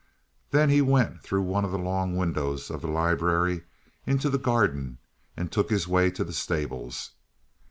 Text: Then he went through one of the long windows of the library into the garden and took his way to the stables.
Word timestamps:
Then 0.49 0.71
he 0.71 0.81
went 0.81 1.21
through 1.21 1.43
one 1.43 1.63
of 1.63 1.69
the 1.69 1.77
long 1.77 2.15
windows 2.17 2.71
of 2.71 2.81
the 2.81 2.87
library 2.87 3.65
into 4.07 4.31
the 4.31 4.39
garden 4.39 4.97
and 5.37 5.51
took 5.51 5.69
his 5.69 5.87
way 5.87 6.09
to 6.09 6.23
the 6.23 6.33
stables. 6.33 7.11